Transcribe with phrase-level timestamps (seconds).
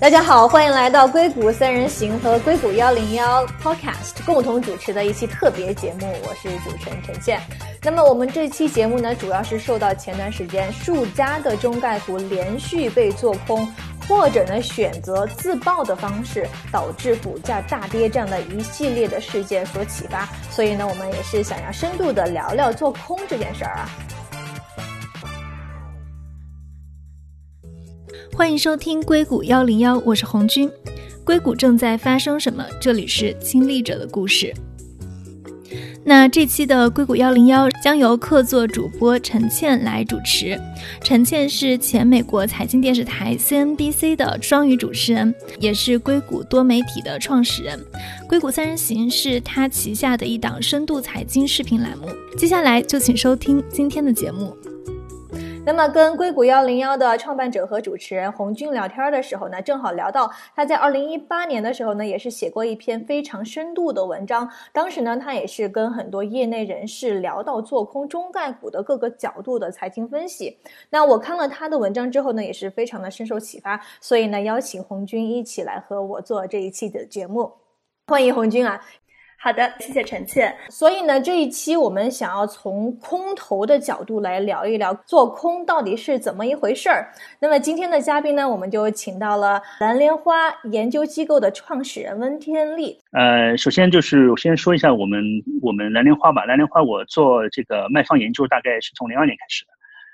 [0.00, 7.40] 大家好，欢迎来到硅谷三人行和硅谷幺零幺 Podcast 共同主持的一期特别节目，我是主持人陈倩。
[7.82, 13.68] 那么我们这期节目呢，主要是受到前段时间数家的中概股连续被做空，
[14.08, 23.90] 或者呢选择自爆的方式，导致股价大跌这样的一系列的事件所启发，所以呢，我们也是想要深度的聊聊做空这件事儿啊。
[28.38, 30.70] 欢迎收听硅谷幺零幺，我是红军。
[31.24, 32.64] 硅谷正在发生什么？
[32.80, 34.54] 这里是亲历者的故事。
[36.04, 40.56] 那这期的硅谷幺零幺将由客座主播陈倩来主持。
[41.02, 47.84] 陈倩是前美国财经电视台 CNBC 的双语主持人，也是硅谷多媒体的创始人。
[48.28, 52.06] 硅谷三人行是他旗下的一档深度财经视频栏目。
[52.36, 54.56] 接下来就请收听今天的节目。
[55.68, 64.50] 那么跟硅谷幺零幺的创办者和主持人红军聊天的时候呢，正好聊到他在二零一八年的时候呢，也是写过一篇非常深度的文章。
[64.72, 70.56] 当时呢，他也是跟很多业内人士聊到做空中概股的各个角度的财经分析。
[70.88, 77.52] 那我看了他的文章之后呢，也是非常的深受启发，所以呢，邀请红军一起来和我做这一期的节目。
[78.06, 78.82] 欢迎红军啊！
[79.40, 80.52] 好的，谢谢陈倩。
[80.68, 87.12] 所以呢，这一期我们想要从空头的角度来聊一聊做空到底是怎么一回事儿。
[87.38, 93.00] 那么今天的嘉宾呢，我们就请到了蓝莲花研究机构的创始人温天利。
[93.12, 95.22] 呃，首先就是我先说一下我们
[95.62, 96.44] 我们蓝莲花吧。
[96.44, 99.70] 蓝莲花我做这个卖方研究大概是从零二年开始的，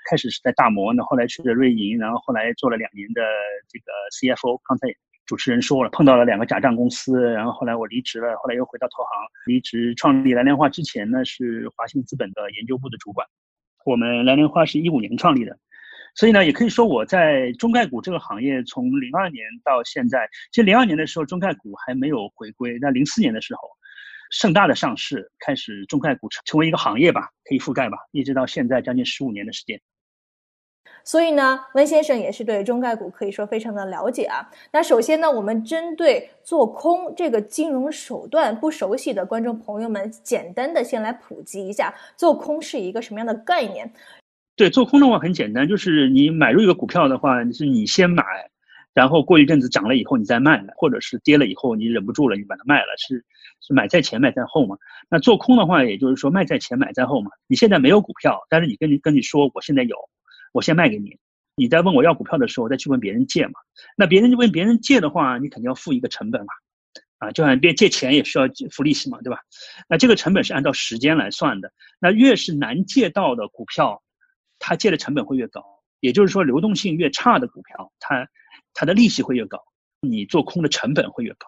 [0.07, 3.23] 开始是在大摩，呢，后来去了瑞银，然后后来做了两年的
[3.67, 4.61] 这个 CFO。
[4.63, 4.87] 刚才。
[5.25, 9.09] 主持人说了，碰到了两个假账公司，然后后来我离职了，后来又回到投行。
[9.47, 13.25] 离职创立蓝莲花之前呢，是华兴资本的研究部的主管。
[13.85, 15.57] 我们蓝莲花是一五年创立的，
[16.15, 20.27] 所以呢，也可以说我在中概股这个行业从零二年到现在。
[20.51, 22.77] 其实零二年的时候，中概股还没有回归。
[22.79, 23.61] 那零四年的时候，
[24.31, 29.79] 盛大的上市，开始中概股成成为一个行业吧，可以覆盖吧，一直到现在将近十五年的时间。
[31.05, 34.49] 所以呢，温先生也是对中概股可以说非常的了解啊。
[34.73, 43.93] 那首先呢，我们针对做空这个金融手段不熟悉的观众朋友们，简单的先来普及一下，做空是一个什么样的概念？
[44.55, 48.23] 对，做空的话很简单，就是你买入一个股票的话，是你先买，
[48.95, 53.23] 然后过一阵子涨了以后你再卖，或者是跌了以后你忍不住了你把它卖了，是
[53.61, 54.75] 是买在前买在后嘛？
[55.07, 57.29] 那做空的话，也就是说卖在前买在后嘛。
[57.45, 59.95] 你现在没有股票，但是你跟你跟你说我现在有。
[60.55, 61.17] 我先卖给你，
[61.57, 63.55] 你在问我要股票的时候，我再去问别人借嘛。
[63.97, 66.53] 那别人问别人借的话，你肯定要付一个成本嘛，
[67.17, 69.41] 啊，就像别借钱也需要付利息嘛，对吧？
[69.89, 71.73] 那这个成本是按照时间来算的。
[71.99, 74.01] 那越是难借到的股票，
[74.57, 75.61] 它借的成本会越高。
[75.99, 78.25] 也就是说，流动性越差的股票，它
[78.73, 79.61] 它的利息会越高，
[79.99, 81.47] 你做空的成本会越高。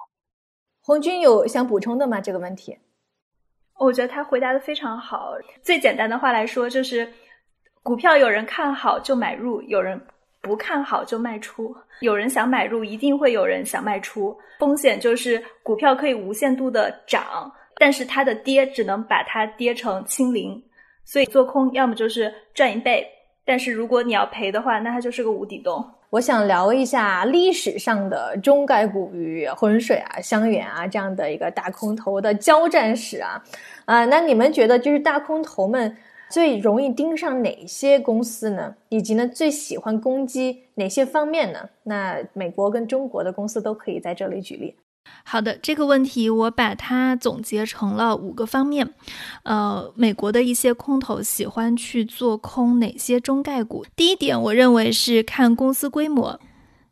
[0.81, 2.19] 红军有想补充的吗？
[2.19, 2.77] 这个问题？
[3.79, 5.35] 我觉得他回答的非常好。
[5.63, 7.09] 最简单的话来说，就是。
[7.87, 9.97] 股票有人看好就买入，有人
[10.41, 11.73] 不看好就卖出。
[12.01, 14.37] 有人想买入，一定会有人想卖出。
[14.59, 20.61] 风险就是股票可以无限度的涨，但是它的跌只能把它跌成清零。
[21.05, 23.07] 所以做空要么就是赚一倍，
[23.45, 25.81] 但是如果你要赔的话，那它就是个无底洞。
[26.09, 33.41] 我想聊一下历史上的中概股与浑水啊、香园啊这样的一个大空头的交战史啊。
[33.85, 35.95] 啊，那你们觉得就是大空头们？
[36.29, 38.75] 最容易盯上哪些公司呢？
[38.89, 41.69] 以及呢，最喜欢攻击哪些方面呢？
[41.83, 44.75] 那美国跟中国的公司都可以在这里举例。
[45.23, 48.93] 好的，这个问题我把它总结成了五个方面。
[49.43, 53.85] 呃，美国的一些空头喜欢去做空哪些中概股？
[53.95, 56.39] 第一点，我认为是看公司规模。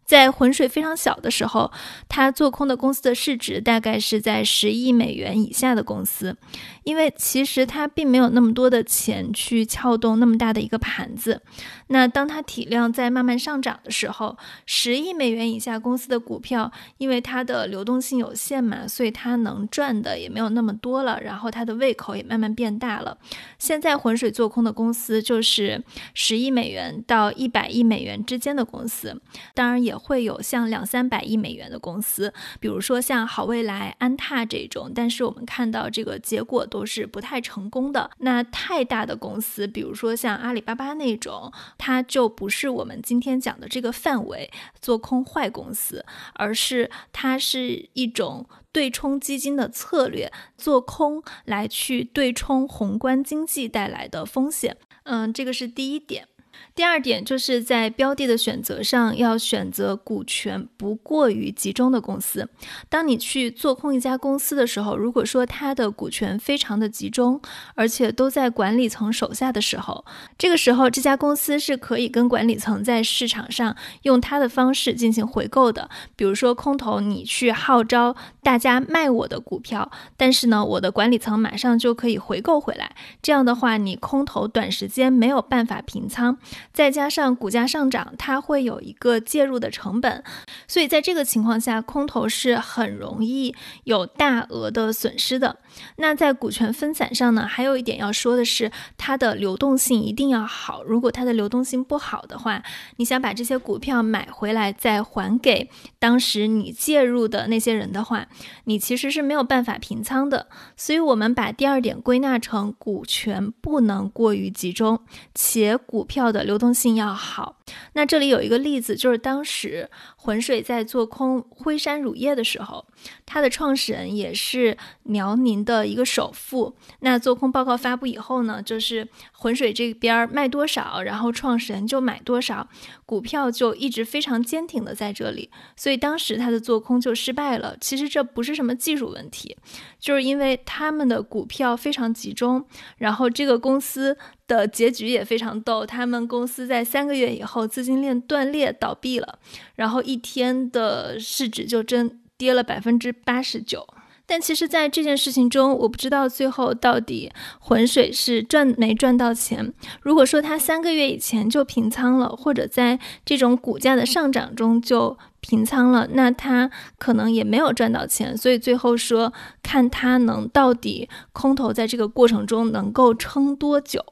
[0.05, 1.71] 在浑水非常小的时候，
[2.07, 6.37] 他做空的公司的市值大概是在十亿美元以下的公司，
[6.83, 11.41] 因为其实他并没有那么多的钱去撬动那么大的一个盘子。
[11.87, 14.35] 那当它体量在慢慢上涨的时候，
[14.65, 23.17] 十亿美元以下公司的股票，因为它的流动性有限嘛，所以它能赚的也没有那么多了，然后它的胃口也慢慢变大了。
[23.59, 25.83] 现在浑水做空的公司就是
[26.15, 29.21] 十亿美元到一百亿美元之间的公司，
[29.53, 38.09] 当然也会有像两三百亿美元的公司，比如说像好未来、安踏这种，但是我们看到这个结果都是不太成功的。
[38.17, 41.53] 那太大的公司，比如说像阿里巴巴那种。
[41.77, 44.51] 它就不是我们今天讲的这个范围
[44.81, 54.77] 做空坏公司，而是它是一种对冲基金的策略，做空来去对冲宏观经济带来的风险。
[55.03, 56.27] 嗯，这个是第一点。
[56.75, 62.49] 第二点就是在标的的选择上，要选择股权不过于集中的公司。
[62.89, 67.39] 当你去做空一家公司的时候，如果说它的股权非常的集中，
[67.75, 70.03] 而且都在管理层手下的时候，
[70.37, 75.89] 这个时候这家公司是可以跟管理层在市场上用它的方式进行回购的。
[76.17, 78.13] 比如说空头，你去号召
[78.43, 82.93] 大家卖我的股票，但是呢，我的管理层马上就可以回购回来。
[83.21, 86.37] 这样的话，你空头短时间没有办法平仓。
[86.73, 90.23] 再加上股价上涨，它会有一个介入的成本，
[90.67, 95.57] 所以在这个情况下，空头是很容易有大额的损失的。
[95.97, 100.83] 那在股权分散上呢，还有一点要说的是，它的流动性一定要好。
[100.83, 102.63] 如果它的流动性不好的话，
[102.97, 105.69] 你想把这些股票买回来再还给
[105.99, 108.27] 当时你介入的那些人的话，
[108.63, 110.47] 你其实是没有办法平仓的。
[110.75, 114.99] 所以，我们把第二点归纳成股权不能过于集中，
[115.35, 116.54] 且股票的流。
[116.55, 117.57] 流动性要好。
[117.93, 122.85] 那这里有一个例子，就是当时浑水在做空辉山乳业的时候，
[123.25, 126.75] 它的创始人也是辽宁的一个首富。
[126.99, 132.67] 那做空报告发布以后呢，就是浑水这边卖多少，然后创始人就买多少，
[133.05, 135.49] 股票就一直非常坚挺的在这里。
[135.75, 137.75] 所以当时他的做空就失败了。
[137.79, 139.55] 其实这不是什么技术问题，
[139.99, 142.65] 就是因为他们的股票非常集中，
[142.97, 144.17] 然后这个公司
[144.47, 149.39] 的结局也非常逗，他们公司在三个月以后后资金链断裂倒闭了，
[149.75, 153.87] 然后一天的市值就真跌了百分之八十九。
[154.27, 159.71] 但其实，在这件事情中，我不知道最后到底浑水是赚没赚到钱。
[160.01, 168.35] 如果说他三个月以前就平仓了，或者在这种股价的上涨中就平仓了，那他可能也没有赚到钱。
[168.35, 169.31] 所以最后说，
[169.61, 174.03] 看他能到底空头在这个过程中能够撑多久。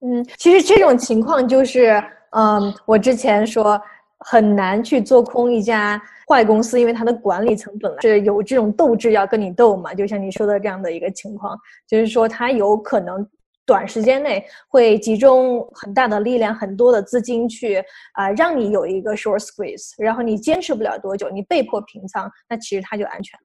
[0.00, 2.02] 嗯，其实这种情况就是。
[2.36, 3.80] 嗯，我之前说
[4.20, 9.92] 很难去做空一家坏公司，因为它的管理层本来是有这种斗志要跟你斗嘛。
[9.94, 13.26] 就像你说的这样的一个情况，就是说它有可能
[13.66, 17.82] 短时间内会集中很大的力量、很多的资金去
[18.14, 23.38] 啊，让你有一个 short squeeze，然后你坚持不了多久，你被迫平仓，那其实它就安全。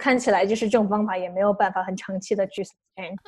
[0.00, 2.64] 看起来就是这种方法也没有办法很长期的去。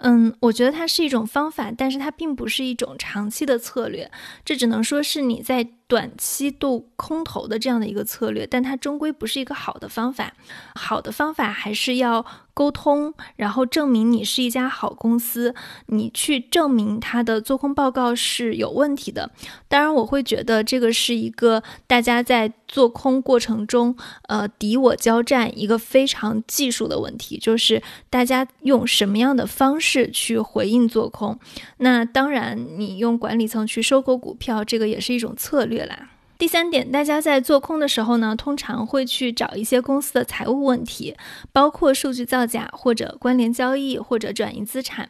[0.03, 4.11] 嗯，我觉得它是一种方法，但是它并不是一种长期的策略。
[4.45, 10.35] 这只能说是你在短期度空头的这样的一个策略，但它终归不是一个好的方法。
[10.75, 12.25] 好的方法还是要
[12.55, 15.55] 沟通，然后证明你是一家好公司，
[15.87, 19.31] 你去证明它的做空报告是有问题的。
[19.69, 23.97] 当然，我会觉得这个是一个大家在做空过程中，
[24.29, 29.47] 呃，敌我交战一个非常技术的问题，就是大家用什么样的。
[29.53, 31.39] 方式去回应做空，
[31.77, 36.09] 那当然，你用管理层去收购股票，这个也是一种策略啦。
[36.43, 41.17] 第三点，大家在做空的时候呢，通常会去找一些公司的财务问题，
[41.53, 45.09] 包括数据造假或者关联交易或者转移资产。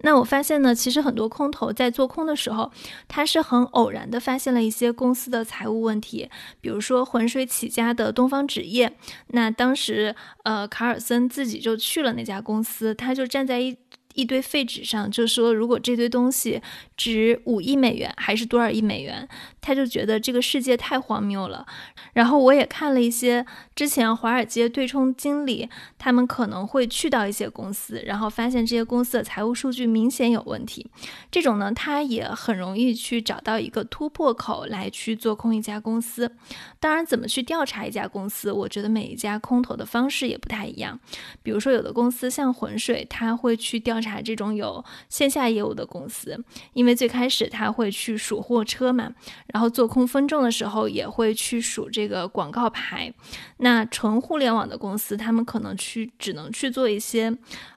[0.00, 2.72] 那我发现呢，其实很多空头在做空的时候，
[3.06, 6.28] 他是很偶然的发现了一些公司的财务问题，
[6.60, 8.92] 比如说浑水起家的东方纸业，
[9.28, 13.76] 那当时呃卡尔森自己就去了那家公司，他就站在一。
[14.14, 16.60] 一堆废纸上，就说如果这堆东西
[16.96, 19.26] 值五亿美元还是多少亿美元，
[19.60, 21.66] 他就觉得这个世界太荒谬了。
[22.12, 30.86] 然后我也看了一些之前华尔街对冲经理，他们可能会去到一些公司，然后发现这些公司的财务数据明显有问题。
[31.30, 36.30] 这种呢，他也很容易去找到一个突破口来去做空一家公司。
[36.78, 41.00] 当然，怎么去调查一家公司，我觉得每一家空头的方式也不太一样。
[41.42, 44.01] 比如说，有的公司像浑水，他会去调。
[44.02, 46.36] 查这种有线下业务的公司，
[46.72, 49.10] 因为最开始他会去数货车嘛，
[49.46, 53.14] 然后做空分众的时候也会去数这个广告牌。
[53.58, 57.32] 那纯互联网的公司，他们可能去只能去做一些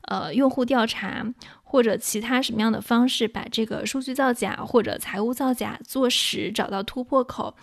[0.07, 1.25] 呃用户调查
[1.63, 7.55] 或者其他什么样的方式，把这个数据造假或者财务造假做实，找到突破口。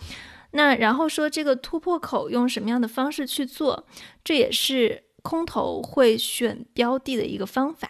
[0.51, 3.87] 那然后说这个突破口用什么样的方式去做，
[4.23, 7.89] 这也是空头会选标的的一个方法。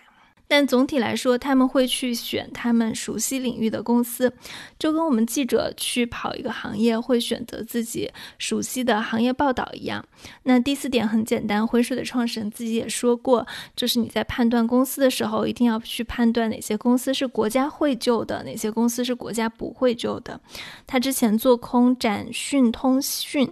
[0.55, 4.31] 但总体来说，他们会去选他们熟悉领域的公司，
[4.77, 10.05] 就跟我们记者去跑一个行业会选择自己熟悉的行业报道一样。
[10.43, 20.39] 那第四点很简单，浑水的创始人自己也说过，就是你在判断公司的时候，一定要去判断哪些公司是国家会救的，哪些公司是国家不会救的。
[20.85, 23.51] 他之前做空展讯通讯。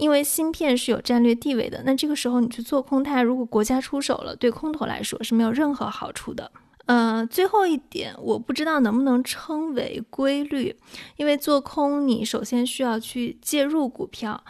[0.00, 6.50] 因为芯片是有战略地位的，那这个时候你去做空它，如果国家出手了，对空头来说是没有任何好处的。
[6.86, 10.74] 呃，最后一点，我不知道能不能称为规律，
[11.16, 14.42] 因为做空你首先需要去介入股票。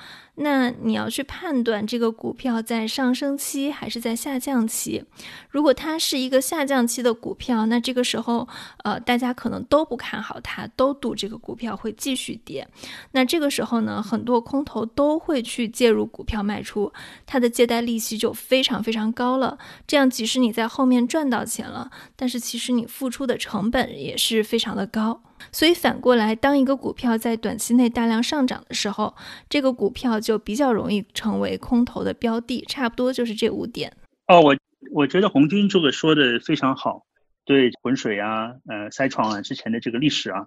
[0.42, 5.04] 那你要去判断这个股票在上升期还是在下降期。
[5.50, 8.48] 如果它是一个下降期的股票，那这个时候，
[8.84, 12.66] 呃，大家可能都不看好它，都赌这个股票会继续跌。
[13.12, 16.90] 那这个时候呢，很多空头都会去介入股票卖出，
[17.26, 19.58] 它的借贷利息就非常非常高了。
[19.86, 25.20] 这样，即使你在后面赚到钱了，但是其实你付出的成本也是非常的高。
[25.52, 29.14] 所以反过来，当一个股票在短期内大量上涨的时候，
[29.48, 32.64] 这个股票就比较容易成为空头的标的。
[32.68, 33.92] 差不多就是这五点。
[34.26, 34.56] 哦，我
[34.92, 37.04] 我觉得红军这个说的非常好，
[37.44, 40.46] 对浑水啊、呃塞创啊之前的这个历史啊，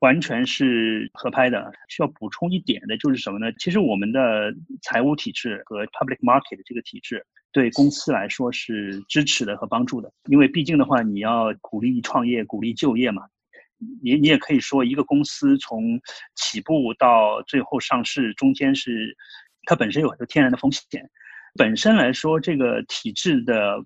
[0.00, 1.72] 完全是合拍的。
[1.88, 3.52] 需要补充一点的就是什么呢？
[3.58, 13.22] 其实我们的财务体制和 public market 这个体制，对公司来说是支持的和帮助的，因为毕竟的话，你要鼓励创业、鼓励就业嘛。
[14.02, 16.00] 你你也可以说，一个公司从
[16.34, 19.16] 起步到最后上市，中间是
[19.64, 21.10] 它本身有很多天然的风险。
[21.54, 23.84] 本身来说，这个体制的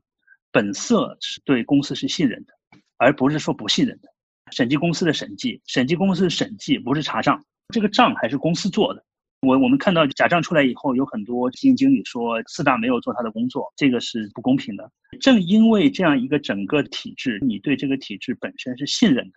[0.53, 2.55] 本色是对公司是信任的，
[2.97, 4.09] 而不是说不信任的。
[4.53, 9.05] 审计公司的审计，审计公司的审计不是查账，这个账还是公司做的。
[9.43, 14.91] 我我们看到假账出来以后，有很多基金经理说四大没有做他的工作，这个是不公平的。
[15.21, 19.35] 正因为这样一个整个体制，你对这个体制本身是信任的。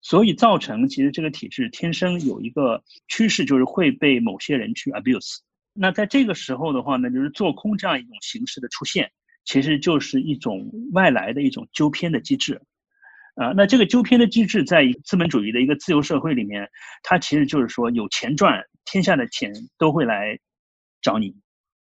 [0.00, 5.38] 所以造成其实这个体制天生有一个趋势，就是会被某些人去 abuse。
[5.72, 9.10] 那在这个时候的话呢，就是做空这样一种形式的出现，
[9.44, 12.60] 其实就是一种外来的一种纠偏的机制。
[13.34, 16.68] 啊，那这个纠偏的机制在资本主义的一个自由社会里面，
[17.04, 20.38] 它其实就是说有钱赚，天下的钱都会来
[21.00, 21.36] 找你，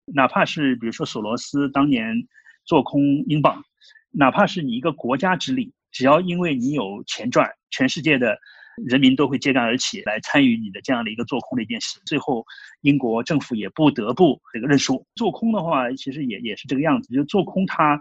[0.04, 2.28] 哪怕是比如说索罗斯当年
[2.66, 3.64] 做空英镑，
[4.10, 5.72] 哪怕是你一个国家之力。
[5.96, 8.38] 只要因为你有钱赚，全世界的
[8.86, 11.98] 人民都会揭竿而起来参与你的这样的一个做空的一件事。
[12.04, 12.44] 最后，
[12.82, 15.06] 英国政府也不得不这个认输。
[15.14, 17.14] 做空的话，其实也也是这个样子。
[17.14, 17.98] 就做空它，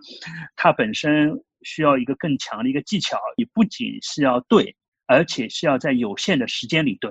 [0.57, 3.17] 它本身需要一个更强的一个技巧。
[3.37, 4.75] 你不仅是要对，
[5.07, 7.09] 而且是要在有限的时间里对。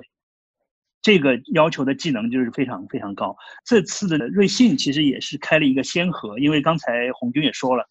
[1.01, 3.35] 这个要求的技能就是非常非常高。
[3.65, 7.83] 这次的瑞信其实也是开了一个先河，因为刚才红军也说了，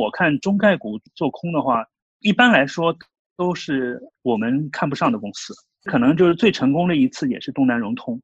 [0.00, 1.84] 我看中概股做空的话。
[2.20, 2.96] 一般来说，
[3.36, 5.54] 都是我们看不上的公司。
[5.84, 8.20] 可能就是最成功的一次，也是东南融通。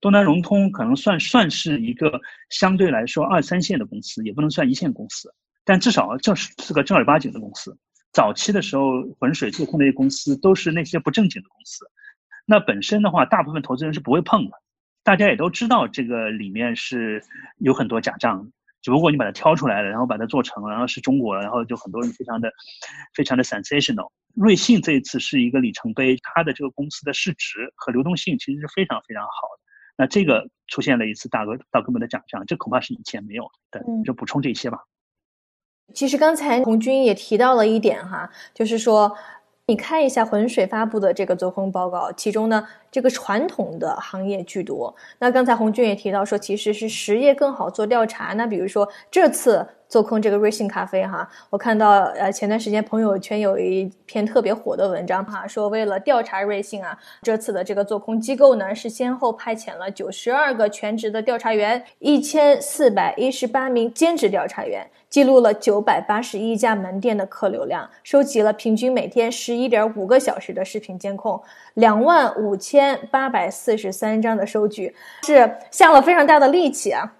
[0.00, 5.32] 东南融通可能算算是一个相对来说二三线的公司，也不能算一线公司，
[5.64, 7.76] 但至少正是是个正儿八经的公司。
[8.12, 11.84] 早期的时候，浑水做空那些公司都是那些不正经的公司。
[12.46, 14.52] 那本身的话，大部分投资人是不会碰的。
[15.02, 17.22] 大家也都知道，这个里面是
[17.58, 18.52] 有很多假账。
[18.84, 22.52] 只不过你把它挑出来了，然后把它做成，然后是中国，然后就很多人非常的、
[23.14, 24.10] 非常的 sensational。
[24.34, 29.62] 瑞信这一次是一个里程碑，它的这个公司的市值和流动性其实是非常非常好的。
[29.96, 33.82] 那这个出现了一次大额大规模的奖项，这恐怕是以前没有的。
[34.04, 34.80] 就补充这些吧。
[35.94, 39.16] 其实刚才红军也提到了一点哈，就是说。
[39.66, 44.94] 你看一下浑水发布的这个做空报告，其中呢，这个传统的行业巨多。
[45.18, 48.34] 那刚才红军也提到说，其实是实业更好做调查。
[48.34, 49.66] 那比如说这次。
[49.88, 71.40] 做空这个瑞幸咖啡哈，我看到呃前段时间朋友圈有一篇特别火的文章哈，说为了调查瑞幸啊，这次的这个做空机构呢是先后派遣了九十二个全职的调查员，一千四百一十八名兼职调查员，记录了九百八十一家门店的客流量，收集了平均每天十一点五个小时的视频监控，
[71.74, 77.12] 两万五千八百四十三张的收据，是下了非常大的力气啊。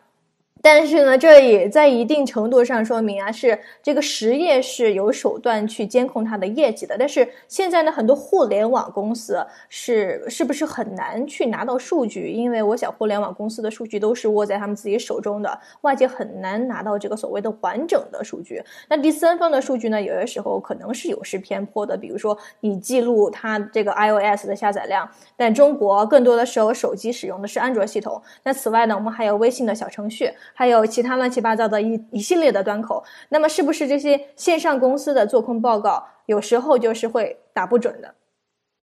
[0.64, 6.96] 但是呢，这也在一定程度上说明啊，是这个实业是有手段去监控它的业绩的。
[6.98, 12.30] 但是现在呢，很多互联网公司是是不是很难去拿到数据？
[12.30, 18.62] 因为我想，互联网公司的数据都是握在他们自己手中的，外界很难拿到这个所谓的完整的数据。
[18.88, 21.94] 那第三方的数据呢，有的时候可能是有失偏颇的。
[21.94, 25.06] 比如说，你记录它这个 iOS 的下载量，
[25.36, 28.22] 但中国更多的时候手机使用的是安卓系统。
[28.44, 30.30] 那此外呢，我们还有微信的小程序。
[30.54, 38.14] 还有其他乱七八糟的一一系列的端口，那么是不是这些线上公司的做空报告有时候就是会打不准的？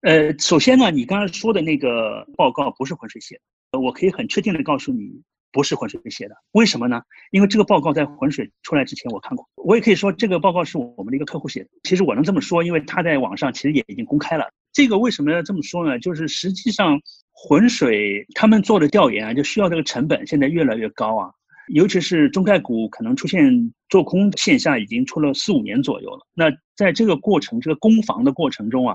[0.01, 3.39] 呃，首先呢，你刚才说的那个报告不是浑水写
[3.71, 6.35] 的，我可以很确定的告诉你，不是浑水写的。
[6.53, 7.03] 为什么呢？
[7.31, 11.69] 因为这个报告在浑水出来之前我看过，我也可以说这个报告是我们的一个客户写的。
[11.83, 14.49] 其实我能这么说，因为他在网上其实也已经公开了。
[14.73, 15.99] 这个为什么要这么说呢？
[15.99, 16.99] 就是实际上
[17.33, 21.31] 浑水他们做的调研啊，就需要这个成本现在越来越高啊。
[21.73, 26.27] 尤其是中概股可能出现做空现象，已经出了四五年左右了。
[26.35, 28.95] 那在这个过程，这个攻防的过程中啊。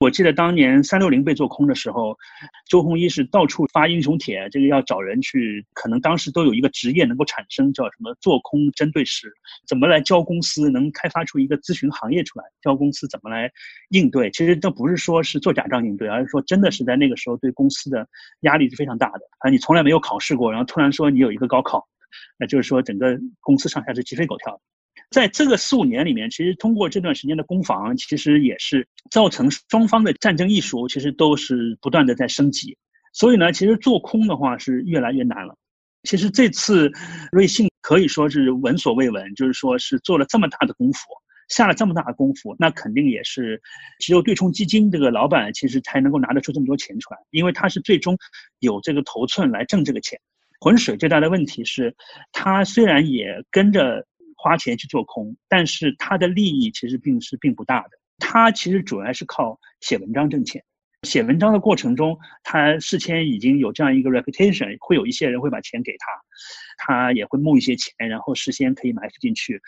[0.00, 2.16] 我记得当年三六零被做空的时候，
[2.70, 9.30] 周鸿祎是到处发英雄帖，这个要找人去，可能当时都有一个职业能够产生，叫什么做空针对师，
[9.68, 13.52] 怎么来教公司能开发出一个咨询行业出来，教公司怎么来
[13.90, 14.30] 应对。
[14.30, 18.08] 其实这不是说是做假账应对，而是说真的是在那个时候对公司的
[18.40, 19.50] 压力是非常大的啊！
[19.50, 21.86] 你从来没有考试过，然后突然说你有一个高考，
[22.38, 24.60] 那就是说整个公司上下是鸡飞狗跳。
[25.10, 32.76] 在这个四五年里面，其实通过这段时间的攻防，其实也是造成双方的战争艺术，其实都是不断的在升级。
[33.12, 35.56] 所以呢，其实做空的话是越来越难了。
[36.04, 36.90] 其实这次
[37.32, 41.00] 瑞信可以说是闻所未闻，就是说是做了这么大的功夫，
[41.48, 43.60] 下了这么大的功夫，那肯定也是
[43.98, 48.16] 只有对冲基金这个老板其实才能够拿得出这么多钱出来，因为他是最终
[48.60, 50.20] 有这个头寸来挣这个钱。
[50.60, 51.96] 浑水最大的问题是，
[52.30, 54.06] 他虽然也跟着。
[54.42, 57.90] 花钱去做空，但是他的利益其实并是并不大的。
[58.18, 60.64] 他其实主要是靠写文章挣钱。
[61.02, 66.06] 写文章的过程中，他事先已经有这样一个 reputation，会有一些人会把钱给他，
[66.78, 69.60] 他也会募一些钱，然后事先可以埋伏进去。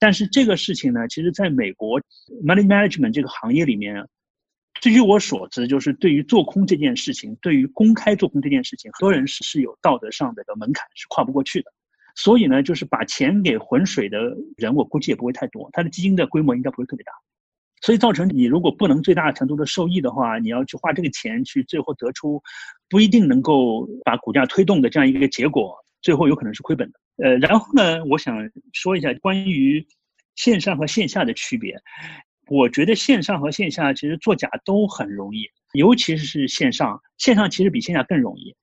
[0.00, 2.00] 但是这个事情呢，其实在美国
[2.44, 4.04] money management 这个行业里面，
[4.90, 11.72] 据我所知，就是对于做空这件事情，对于公开做空这件事情，很多人是是有道德上的个门槛，是跨不过去的。
[12.14, 14.18] 所以呢，就是把钱给浑水的
[14.56, 17.12] 人，我估计也不会太多，他的基金的规模应该不会特别大，
[17.82, 22.42] 所以造成你如果不能最大程度的受益的话，你要去花这个钱去最后得出
[22.88, 26.98] 不一定能够把股价推动的这样一个结果，最后有可能是亏本的。
[27.22, 29.86] 呃，然后呢，我想说一下关于
[30.36, 31.76] 线上和线下的区别。
[32.48, 38.54] 我觉得线上和线下其实作假都很容易，尤其是线上，线上其实比线下更容易。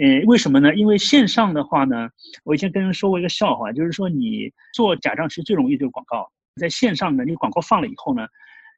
[0.00, 0.74] 嗯，为什么呢？
[0.74, 2.08] 因为线上的话呢，
[2.44, 8.26] 我以前跟人说过一个笑话，就是说你做假账其实最容易就是广告，在线上呢，你广告放了以后呢，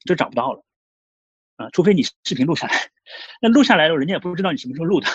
[0.06, 0.64] 就找不到了，
[1.56, 2.74] 啊，除非你视频录下来，
[3.40, 5.06] 那录下来了，人家也不知道你什么时候录的。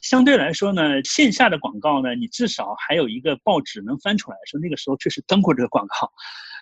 [0.00, 6.10] 相对来说呢，线下的广告呢，你至少还有一个报纸能翻出来，说那个时候确实登过这个广告，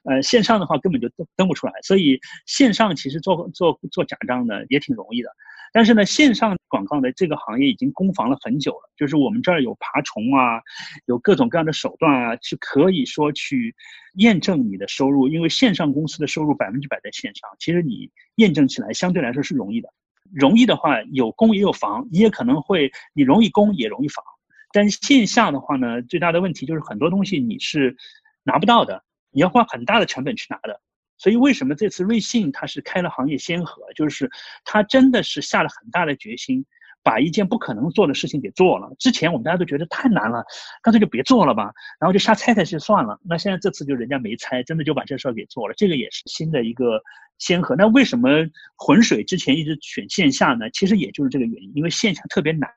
[0.05, 5.29] 呃，线上的话根本就登登不出来，所以线上其实做做做假账呢也挺容易的。
[5.71, 8.91] 但是呢，线上广告的这个行业已经攻防了很久了。
[8.97, 10.63] 就是我们这儿有爬虫啊，
[11.05, 13.77] 有各种各样的手段啊，去可以说去
[14.15, 15.29] 验证你的收入。
[15.29, 19.91] 因为线上公司的收入百分之百在线上，其实你验证起来相对来说是容易的。
[20.33, 24.25] 容易的话，有攻也有防，你也可能会你容易攻也容易防。
[24.73, 27.97] 但线下的话呢，最大的问题就是很多东西你是
[28.43, 30.81] 拿不到的，你要花很大的成本去拿的。
[31.17, 33.83] 所以，为什么这次瑞信它是开了行业先河？
[33.95, 34.31] 就是
[34.65, 36.65] 它真的是下了很大的决心，
[37.09, 38.95] 把一件不可能做的事情给做了。
[38.99, 40.45] 之前我们大家都觉得太难了，
[40.83, 43.19] 干脆就别做了吧，然后就瞎猜猜就算了。
[43.25, 47.01] 那现在这次就人家没猜，真的就把这事儿给做了，这个也是新的一个
[47.39, 47.75] 先河。
[47.77, 48.29] 那为什么
[48.77, 50.69] 浑水之前一直选线下呢？
[50.69, 52.69] 其实也就是这个原因，因为线下特别难，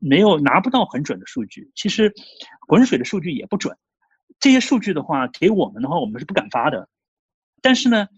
[0.00, 1.70] 没有拿不到很准的数据。
[1.76, 2.12] 其实
[2.66, 3.76] 浑水的数据也不准，
[4.40, 6.88] 这些数据的话给我们的话，我们是不敢发的。
[7.62, 8.08] 但是呢，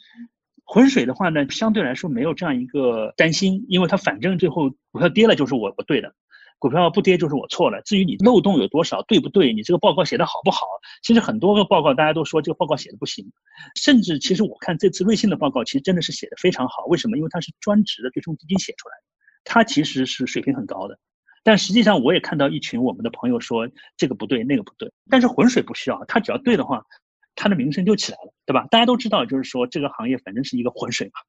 [0.64, 6.14] 浑水的话呢，相对来说没有这样一个担心，因为它反正最后股票跌了就是我我对的，
[6.58, 7.82] 股票不跌就是我错了。
[7.82, 9.52] 至于你漏洞有多少，对不对？
[9.52, 10.66] 你这个报告写的好不好？
[11.02, 13.30] 其实很多个报告大家都说这个报告写的不行，
[13.74, 16.84] 甚至其实我看这次瑞信的报告其实真的是写的非常好。
[16.86, 17.18] 为什么？
[17.18, 19.04] 因为它是专职的对冲基金写出来的，
[19.44, 20.98] 它其实是水平很高的。
[21.44, 26.86] 但实际上我也看到一群我们的朋友说这个不对那个不对，但是浑水不需要，它只要对的话。
[27.34, 28.66] 它的名声就起来了，对吧？
[28.70, 31.20] 大家都知道，就是说这个行业反正是一个浑水嘛。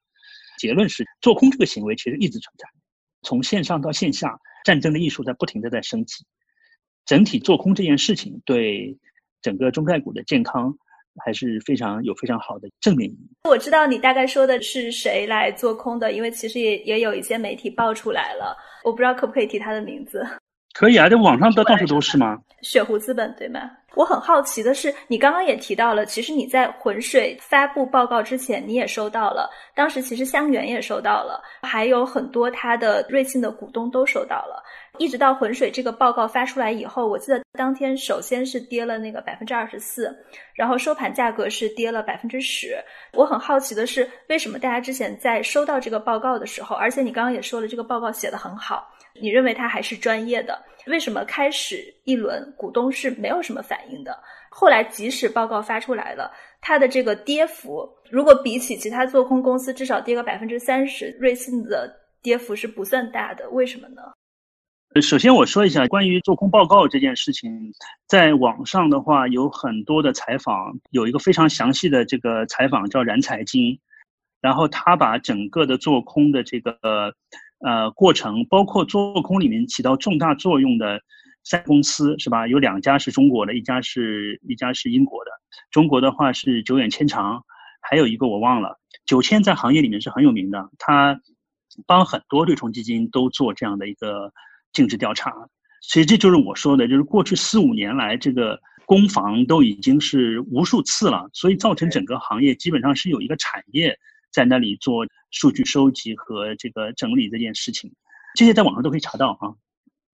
[0.60, 2.68] 结论是，做空这个行为其实一直存在，
[3.24, 6.24] 从线上到线下，战争的艺术在不停的在升级。
[7.06, 8.98] 整体做空这件事情对
[9.42, 10.74] 整个中概股的健康
[11.26, 13.30] 还是非常有非常好的正面意义。
[13.50, 20.26] 我知道你大概说的是谁来做空的，因为其实也也有一些媒体爆出来了，我不知道可不可以提他的名字。
[20.74, 22.38] 可以啊，这网上的到处都是吗？
[22.64, 23.70] 雪狐资本对吗？
[23.94, 34.64] 我很好奇的是，你刚刚也提到了，其实你在浑水发布报告之前，你也收到了，当时其实香园也收到了，还有很多他的瑞幸的股东都收到了。
[34.98, 40.16] 一直到浑水这个报告发出来以后，我记得当天首先是跌了那个百分之二十四，
[40.56, 42.76] 然后收盘价格是跌了百分之十。
[43.14, 48.88] 我很好奇的是，为什么大家之前在收到这个报告的时候，而且你刚刚也说了，这个报告写的很好。
[49.20, 50.62] 你认为它还是专业的？
[50.88, 54.18] 为什么开始一轮股东是没有什么反应的？
[54.50, 61.90] 后来即使报告发出来了，它的这个跌幅，如果比起其他做空公司，至少跌个百分之三十，瑞信的
[62.22, 63.50] 跌幅是不算大的。
[63.50, 64.02] 为什么呢？
[65.02, 67.74] 首先我说一下关于做空报告这件事情，
[68.08, 73.80] 在网上的话有很多的采访，有一个非常详细的这个采访叫燃财经，
[74.40, 77.12] 然后他把整个的做空的这个
[77.64, 81.02] 呃过程，包括做空里面起到重大作用的
[81.44, 82.48] 三公司是吧？
[82.48, 85.32] 有两家是中国的，一家是一家是英国的。
[85.72, 87.44] 中国的话是久远千长，
[87.82, 88.80] 还有一个我忘了。
[89.06, 91.20] 九千在行业里面是很有名的，他
[91.88, 94.32] 帮很多对冲基金都做这样的一个。
[94.74, 95.32] 尽职调查，
[95.82, 103.96] 所以这就是我说的，就是过去四五年来，这个攻防都已经是无数次了，所以造成整个行业基本上是有一个产业
[104.34, 107.94] 在那里做数据收集和这个整理这件事情，
[108.36, 109.54] 这些在网上都可以查到啊。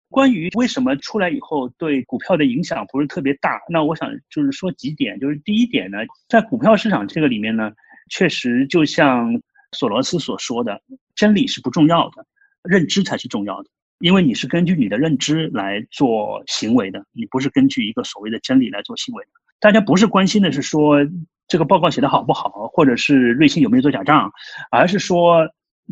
[0.10, 7.71] 关于为什么出来以后对股票的影响不是特别大，那我想就是说几点，就是第一点呢，在股票市场这个里面呢，
[8.10, 9.39] 确实就像
[9.71, 10.82] 索罗斯所说的，
[11.15, 12.25] 真理是不重要的，
[12.63, 13.69] 认知才是重要的。
[13.99, 19.29] 因为你是根据你的认知来做行为的，你不是根据一个所谓的真理来做行为的。
[19.60, 21.05] 大家不是关心的是说
[21.49, 24.31] 这个报告写的好不好，或者是瑞幸有没有做假账，
[24.71, 25.45] 而是说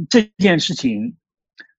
[0.09, 1.15] 这件事情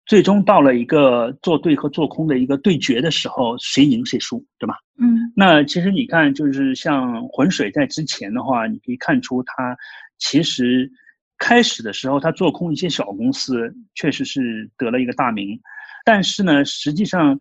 [0.05, 4.75] 最终到了一个做对和做空的一个对决的时候，谁赢谁输，对吧？
[5.01, 5.33] 嗯。
[5.37, 9.77] 那其实你看，就是像浑水在之前的话，你可以看出它
[10.19, 10.91] 其实
[11.39, 15.61] 开始的时候，它做空一些小公司，确实是得了一个大名。
[16.05, 17.39] 但是呢，实际上，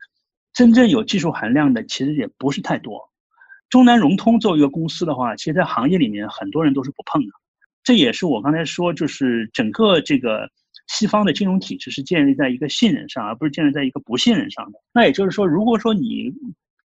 [0.54, 3.10] 真正有技术含量的其实也不是太多。
[3.70, 7.30] 中南融通作为一个公司的话，其实在行业里面很多人都是不碰的。
[7.84, 10.50] 这也是我刚才说，就是整个这个
[10.88, 14.80] 西方的金融体制是建立在一个信任上，而不是建立在一个不信任上的。
[14.94, 16.32] 那也就是说，如果说你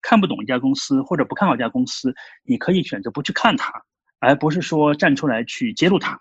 [0.01, 2.13] 看不懂一家公司或者不看好一家公司，
[2.43, 3.71] 你可以选择不去看它，
[4.19, 6.19] 而不是说站出来去揭露它。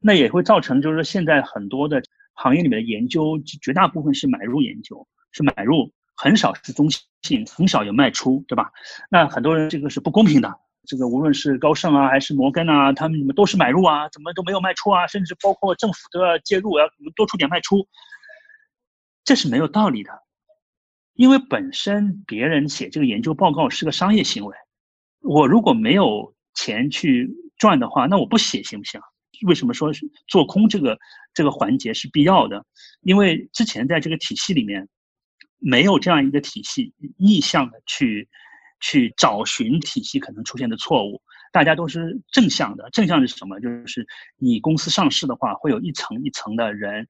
[0.00, 2.02] 那也会造成就是说现在很多的。
[2.40, 5.90] 行业里面的研究，绝大部分是买入研究，是买入，
[6.20, 6.90] 很少是中
[7.22, 8.72] 性，很少有卖出，对吧？
[9.08, 10.52] 那很多人这个是不公平的。
[10.84, 15.06] 这个无论是高盛啊，还是摩根啊，他们你们都是买入啊，怎么都没有卖出啊？
[15.06, 17.86] 甚至包括政府都要介入，要多出点卖出，
[19.22, 20.10] 这是没有道理的。
[21.14, 24.56] 因为本身别人写这个研究报告是个商业行为，
[25.20, 29.00] 我如果没有钱去赚的话，那我不写行不行？
[29.46, 29.92] 为什么说
[30.26, 30.98] 做空这个
[31.32, 32.64] 这个环节是必要的？
[33.02, 34.88] 因为之前在这个体系里面
[35.58, 38.28] 没有这样一个体系，逆向的去
[38.80, 41.20] 去找寻体系可能出现的错误，
[41.52, 42.88] 大家都是正向的。
[42.90, 43.60] 正向是什么？
[43.60, 47.06] 就是你公司上市的话，会有一层一层的人。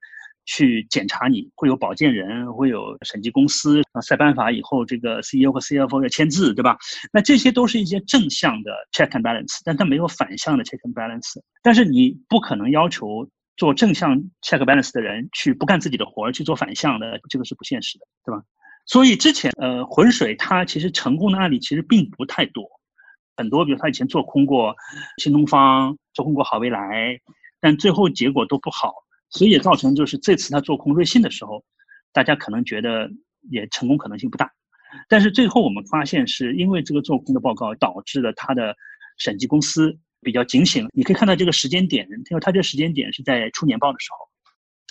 [0.50, 6.78] 去检查你会有保荐人，会有审计公司啊，赛办法以后，这个 CEO 和 CFO 要签字，对吧？
[7.12, 11.34] 那这些都是一些正向的 check and balance，但它没有反向的 check and balance。
[11.62, 13.28] 但是你不可能要求
[13.58, 18.42] 做正向 check balance 的人去不干自己的活儿去做反向的，这个是不现实的，对吧？
[18.86, 22.66] 所以之前呃，浑水它其实成功的案例其实并不太多，
[23.36, 24.74] 很多比如他以前做空过
[25.18, 27.20] 新东方，做空过好未来，
[27.60, 28.94] 但最后结果都不好。
[29.30, 31.62] 所以也造成就是这次他做空瑞信的时候，
[32.12, 33.10] 大家可能觉得
[33.50, 34.50] 也成功可能性不大，
[35.06, 38.74] 但是最后我们发现是因为这个做空的报告导致了他的
[39.18, 40.88] 审计公司比较警醒。
[40.92, 44.28] 你可以看到这个时间点，因为他这个时间点是在出年报的时候，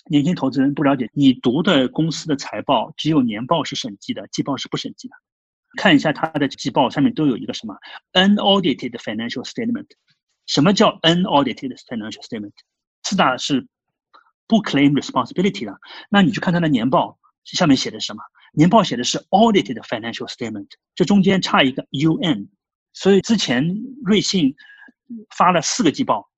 [0.09, 5.15] 年轻投资人不了解，你读的公司的财报只有年报是审计的，季报是不审计的。
[5.77, 7.75] 看一下他的季报上面都有一个什么
[8.13, 9.87] unaudited financial statement，
[10.45, 12.53] 什么叫 unaudited financial statement？
[13.03, 13.67] 四大是。
[14.49, 15.77] 不 claim responsibility 的，
[16.09, 18.23] 那你去看它的年报，下面写的是什么？
[18.53, 22.47] 年报写的是 audited financial statement，这中间差一个 un，
[22.93, 24.55] 所以之前瑞信
[25.35, 26.29] 发了四个季报，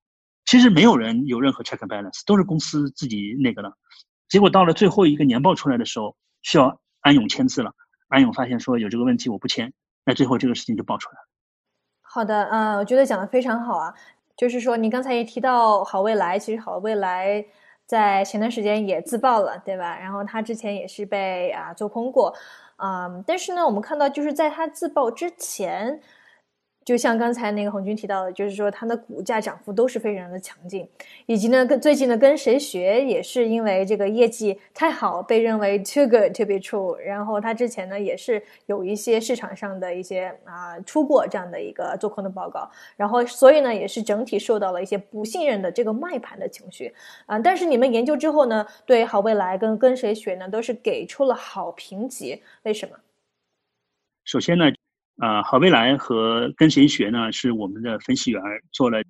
[0.44, 3.72] 其实没有人有任何 check and balance，都是公司自己那个的。
[4.28, 7.72] 结果到了最后一个年报出来的时候，需要安永签字了，
[8.08, 9.72] 安永发现说有这个问题，我不签，
[10.04, 11.28] 那最后这个事情就爆出来了。
[12.02, 13.94] 好的，嗯，我觉得讲的非常好啊，
[14.36, 17.44] 就是说你刚才也提到好未来，其实好未来。
[17.86, 19.98] 在前段时间也自爆了，对吧？
[19.98, 22.32] 然后他之前也是被啊做空过，
[22.76, 26.00] 嗯，但是呢，我们看到就是在他自爆之前。
[26.90, 30.88] 就像刚才那个红军提到的，就是说它的股价涨幅都是非常的强劲，
[31.26, 36.96] 以及呢，跟最近呢跟谁学也是因为这个业绩太好，被认为 too good to be true。
[36.96, 46.92] 然后它之前呢也是有一些市场上的一些啊出过这样的一个做空的报告，然后所以呢也是整体受到了一些不信任的这个卖盘的情绪
[47.26, 47.38] 啊。
[47.38, 52.96] 但是你们研究之后呢，对好未来跟跟谁学呢都是给出了好评级，为什么？
[54.24, 54.64] 首先呢。
[55.20, 57.30] 啊，好未来和跟谁学呢？
[57.30, 59.02] 是我们的分析员做了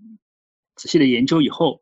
[0.75, 1.81] 仔细的研究以后，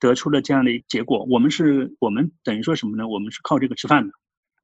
[0.00, 1.24] 得出了这样的结果。
[1.30, 3.06] 我们是，我们等于说什么呢？
[3.06, 4.12] 我们是靠这个吃饭的。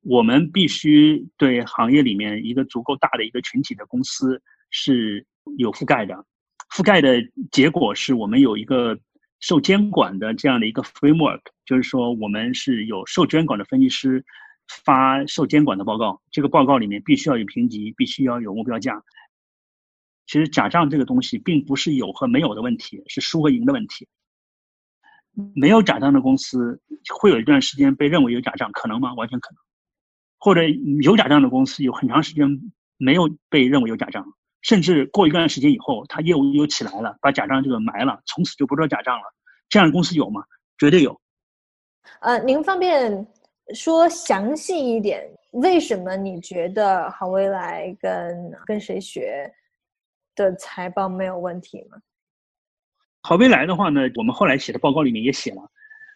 [0.02, 5.24] 我们必须对行业里面一个足够大的一个群体的公司是
[5.58, 6.26] 有覆盖的。
[6.74, 7.22] 覆盖的
[7.52, 8.98] 结果是我们有一个
[9.38, 14.24] 受监管的这样的一个 framework，就是说我们是有受监管的分析师
[14.68, 19.02] 发受监管的报告，这个报告里面必须要有评级，必须要有目标价。
[20.26, 24.08] 其实假账这个东西并不是有和没有的问题，是输和赢的问题。
[25.54, 26.80] 没有假账的公司
[27.12, 29.12] 会有一段时间被认为有假账，可能吗？
[29.14, 29.58] 完全可能。
[30.38, 30.62] 或者
[31.02, 32.48] 有假账的公司有很长时间
[32.96, 34.24] 没有被认为有假账，
[34.62, 39.24] 甚至过一段时间以后，他业务又起来了，把假账这个埋了，从此就不做假账了。
[39.68, 40.42] 这样的公司有吗？
[40.78, 41.20] 绝对有。
[42.20, 43.26] 呃，您方便
[43.72, 49.50] 说详细一点，为什么你觉得好未来跟跟谁学？
[50.36, 51.96] 的财报没有问题吗？
[53.22, 55.62] 好未来的话呢，我们后来写的报告里面也写了，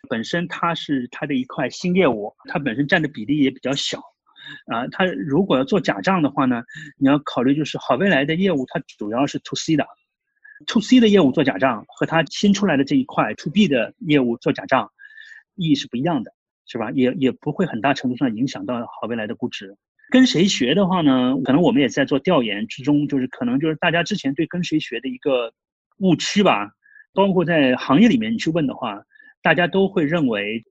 [0.09, 4.01] 本身它是它的一块新业务，它本身占的比例也比较小，
[4.67, 6.65] 啊，它如果要做假账的话呢，
[6.97, 9.87] 你要考虑就是好未来的业务它主要是 to C 的
[10.67, 14.91] ，to C 的业务做假账和它新出来的这一块 to B 的业务做假账，
[15.55, 16.33] 意义是不一样的，
[16.69, 16.93] 是吧？
[16.93, 19.77] 也也不会很大程度上影响到好未来的估值。
[20.11, 21.35] 跟谁学的话呢？
[21.45, 25.53] 可能我们也在做调研之中，就是可能就是大家之前对跟谁学的一个
[25.99, 26.71] 误区吧。
[27.15, 29.03] 包括在行业里面你去问的话，
[29.43, 30.65] 大家都会认为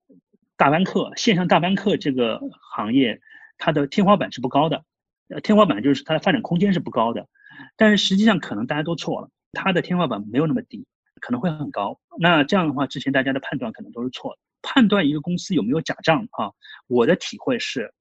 [0.55, 3.19] 大班课、线上大班课这个行业
[3.57, 4.83] 它的天花板是不高的，
[5.29, 7.27] 呃，天花板就是它的发展空间是不高的。
[7.75, 10.85] 但是实际上可能大家都错了，它的天花板没有那么低，
[11.19, 11.99] 可能会很高。
[12.19, 14.39] 那这样的话，之前大家的判断可能都是错的。
[14.61, 16.51] 判断一个公司有没有假账啊，
[16.87, 17.93] 我的体会是。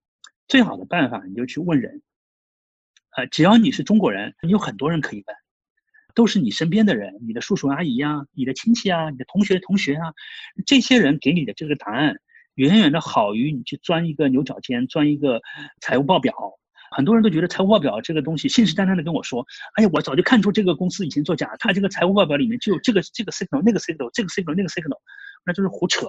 [0.49, 2.03] 最好的办法，你就去问人，
[3.17, 5.37] 呃，只要你是中国人，你有很多人可以问，
[6.15, 10.15] 都是你身边的人，你的叔叔阿姨呀，你的亲戚啊，你的同学同学啊，
[10.65, 12.21] 这些人给你的这个答案，
[12.55, 15.43] 远远的好于你去钻一个牛角尖，钻一个
[15.81, 16.33] 财务报表。
[16.93, 25.01] 很多人都觉得财务报表这个东西，信誓旦旦的跟我说，哎呀，我早就看出这个公司以前做假，他这个财务报表里面就有这个这个 signal，那个 signal，这个 signal，那个 signal，
[25.45, 26.07] 那就是胡扯，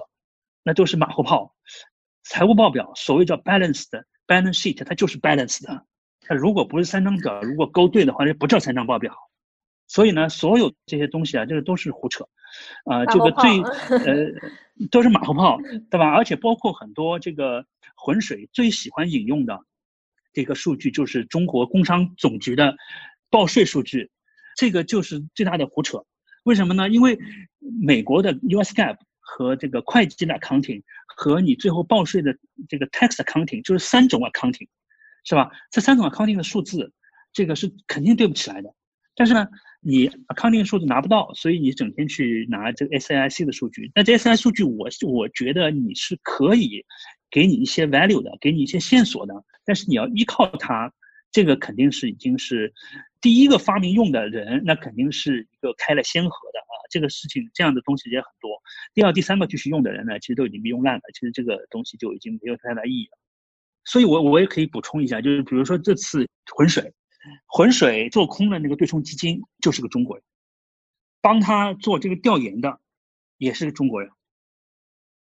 [0.62, 1.54] 那都是马后炮。
[2.22, 4.04] 财务报表所谓叫 balanced。
[4.26, 5.86] balance sheet 它就是 balance 的，
[6.20, 9.14] 它如果不是三张表，如果勾对的话，那不叫三张报表。
[9.86, 12.28] 所以呢，所有这些东西啊，这个都是胡扯，
[12.84, 13.62] 啊，这个最
[14.04, 15.58] 呃都是马后炮，
[15.90, 16.10] 对吧？
[16.10, 17.64] 而且包括很多这个
[17.96, 19.60] 浑水最喜欢引用的
[20.34, 22.76] 这个数据，就是中国工商总局的
[23.30, 24.10] 报税数据，
[24.58, 26.04] 这个就是最大的胡扯。
[26.44, 26.90] 为什么呢？
[26.90, 27.18] 因为
[27.80, 30.82] 美国的 US GAAP 和这个会计的 accounting。
[31.06, 32.36] 和你最后报税的
[32.68, 34.68] 这个 tax accounting 就是三种 accounting，
[35.24, 35.50] 是吧？
[35.70, 36.92] 这三种 accounting 的数字，
[37.32, 38.72] 这个是肯定对不起来的。
[39.16, 39.48] 但是呢，
[39.80, 43.90] 你 accounting 数字拿不到，所以你整天去拿这个 SIC 的数据。
[43.96, 46.84] 那这 SIC 数据，我我觉得你是可以
[47.30, 49.34] 给你一些 value 的，给你一些线索的。
[49.64, 50.92] 但是你要依靠它，
[51.30, 52.72] 这个肯定是已经是
[53.20, 56.72] 第一个发明用的人，那肯定是一个开了先河的啊。
[56.90, 58.50] 这个事情这样的东西也很多。
[58.94, 61.02] 第二、第三个继续用的人呢，其实都已经被用烂了。
[61.14, 63.18] 其实这个东西就已经没有太大意义了。
[63.84, 66.92] 所以，我我也可以补充一下，就是比如说这次浑水，
[67.46, 70.24] 浑水做空的那个对冲基金就是个中国人，
[71.22, 72.80] 帮他做这个调研的
[73.38, 74.10] 也是个中国人，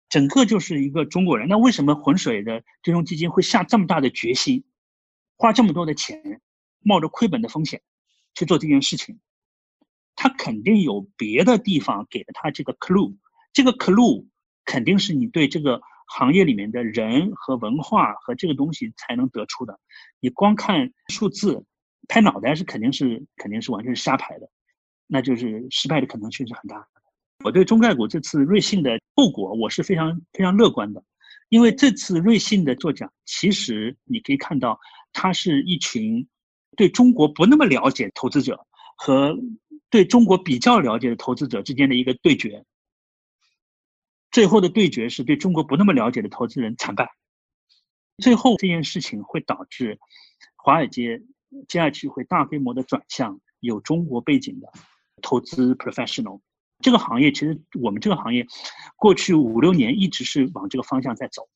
[0.08, 1.48] 整个就是一个中国人。
[1.48, 4.64] 那为什么浑水的对冲基金会下这么大的决心，
[5.40, 6.42] 花这么多的钱，
[6.80, 7.80] 冒着亏本的风险
[8.34, 9.18] 去做这件事情？
[10.14, 13.16] 他肯定有别的地方给了他这个 clue，
[13.54, 14.26] 这个 clue
[14.66, 19.80] 肯定是你对这个行业里面的人和文化和这个东西才能得出的。
[20.20, 21.64] 你光看数字，
[22.06, 24.50] 拍脑袋是肯定是肯定是完全是瞎拍的，
[25.06, 26.86] 那就是失败的可能性是很大。
[27.42, 31.02] 我对中概股这次瑞信的后果我是非常非常乐观的，
[31.48, 34.78] 因为这次瑞信的作奖，其实你可以看到，
[35.12, 36.28] 它是一群
[36.76, 39.36] 对中国不那么了解投资者和。
[39.92, 42.64] 对中国比较了解的投资者之间的一个对决，
[44.30, 47.10] 最后的对决是对中国不那么了解的投资人惨败。
[48.18, 49.98] 最后这件事情会导致
[50.54, 51.20] 华尔街
[51.66, 54.72] 接下去会大规模的转向有中国背景的
[55.22, 56.40] 投资 professional。
[56.78, 58.46] 这个行业其实我们这个行业
[58.94, 61.48] 过去五六年一直是往这个方向在走，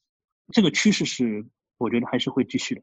[0.52, 1.46] 这个趋势是
[1.78, 2.82] 我觉得还是会继续的。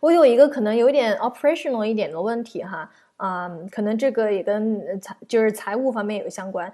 [0.00, 2.90] 我有一个可能有点 operational 一点的问题哈。
[3.16, 6.70] 啊，可能这个也跟财就是财务方面有相关，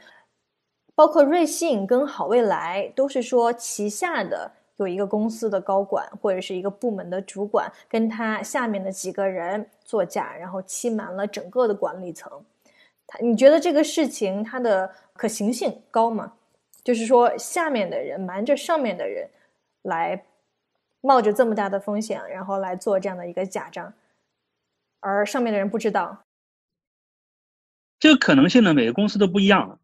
[0.96, 12.28] 包括瑞信跟好未来都是说旗下的有一个公司的高管或者是一个部门的主管跟他下面的几个人作假，然后欺瞒了整个的管理层。
[13.06, 16.32] 他你觉得这个事情它的可行性高吗？
[16.82, 19.30] 就是说下面的人瞒着上面的人
[19.82, 20.20] 来
[21.02, 23.92] 冒着这么大的风险，然后来做这样的一个假账，
[25.00, 26.24] 而上面的人不知道。
[27.98, 29.78] 这个可能性呢，每个公司都不一样。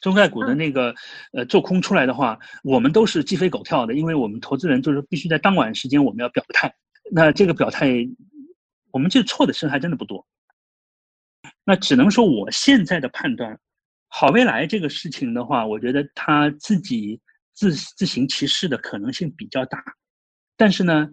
[0.00, 0.94] 中概股的那个
[1.32, 6.74] 呃做空出来的话，我们都是鸡飞狗跳的，因为我们投资人就是必须在当晚时间我们要表态。
[7.10, 7.88] 那这个表态，
[8.90, 10.26] 我们这错的事还真的不多。
[11.64, 13.58] 那只能说我现在的判断，
[14.08, 17.20] 好未来这个事情的话，我觉得他自己
[17.52, 19.82] 自自行其事的可能性比较大。
[20.56, 21.08] 但是呢，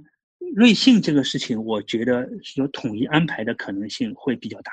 [0.56, 4.71] 瑞幸这个事情，我觉得有统一安排的可能性会比较大。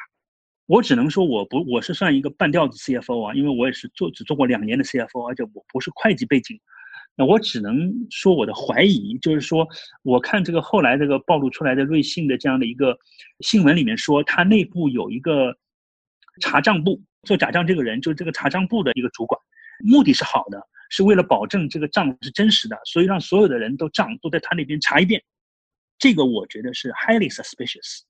[0.66, 6.58] 我只能说，我不，我是算一个半吊子 CFO 啊，因为我也是做只做过两年的 CFO，而且我不是会计背景。
[7.14, 9.66] 那我只能说我的怀疑，就是说，
[10.02, 12.98] 我看这个后来这个暴露出来的瑞幸的这样的一个
[13.40, 15.56] 新闻里面说，它内部有一个
[16.40, 19.40] 查账部，做假账这个人就是这个查账部的一个主管，
[19.84, 25.22] 目的是好的，是为了保证这个账是真实的，所以让所有的人都账都在他那边查一遍。
[25.98, 28.00] 这个我觉得是 highly suspicious。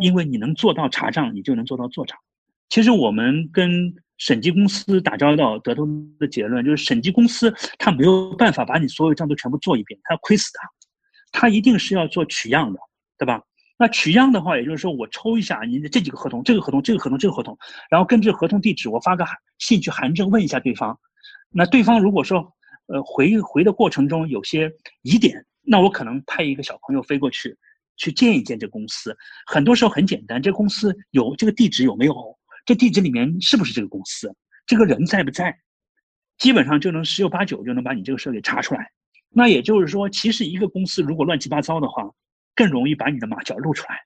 [0.00, 2.16] 因为你能做到查账，你就能做到做账。
[2.68, 5.84] 其实我们跟审计公司打交道得出
[6.20, 10.68] 的结论就是，审计公司他没有办法把你所有账都全部做一遍，他要亏死他。
[11.32, 12.78] 他一定是要做取样的，
[13.18, 13.42] 对吧？
[13.76, 17.58] 那取样的话，也就是说我抽一下您的这几个合同，这个合同，这个合同，这个合同，
[17.90, 19.24] 然后根据合同地址，我发个
[19.58, 20.96] 信去函证问一下对方。
[21.52, 22.52] 那对方如果说
[22.86, 27.56] 呃回回的过程中有些疑点，那我可能派一个小朋友飞过去。
[27.98, 29.14] 去见一见这公司，
[29.46, 32.14] 很多时候很简单，这公司有这个地址有没有？
[32.64, 34.34] 这地址里面是不是这个公司？
[34.66, 35.56] 这个人在不在？
[36.38, 38.90] 基本上就能十有八九就能把你这个事儿给查出来。
[39.28, 42.02] 那也就是说，其实一个公司如果乱七八糟的话，
[42.56, 44.00] 更容易把你的马脚露出来。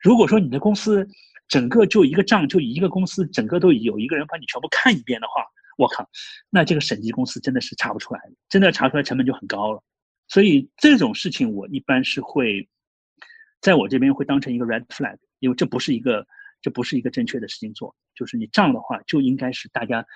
[0.00, 1.06] 如果说你的公司
[1.46, 5.44] 整个就一个账就一个公司整个都有一个人把你全部看一遍的话，
[5.78, 6.06] 我靠，
[6.50, 9.82] 那这个审计公司真的是查不出来，真的查出来成本就很高了。
[10.28, 12.68] 所以这种事情我一般是会。
[13.60, 16.24] 在我这边会当成一个 red flag，因为这不是一个，
[16.62, 17.92] 这不是一个正确的事情做。
[18.14, 20.06] 就是你账的话，就应该是大家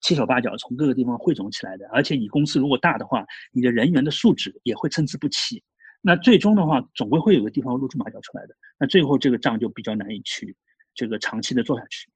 [0.00, 1.88] 七手八脚从各个地方汇总起来的。
[1.88, 5.60] 而且你公司如果大的话，你的人员的素质也会参差不齐。
[6.00, 8.54] 那最终的话，总归会有个地方露出马脚出来的。
[8.78, 10.54] 那最后这个账就比较难以去
[10.94, 12.08] 这个长期的做下去。